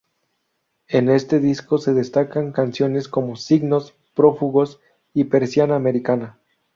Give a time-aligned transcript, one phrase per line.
[0.87, 4.79] En este disco se destacan canciones como ""Signos", "Prófugos"
[5.13, 6.39] y "Persiana americana"".